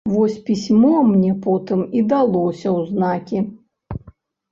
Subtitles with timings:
[0.11, 3.43] Вось пісьмо мне потым і далося ў знакі.